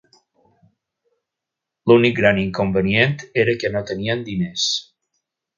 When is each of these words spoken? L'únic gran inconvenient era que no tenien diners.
L'únic 1.91 2.17
gran 2.21 2.41
inconvenient 2.45 3.15
era 3.45 3.57
que 3.65 3.73
no 3.77 3.87
tenien 3.91 4.29
diners. 4.31 4.69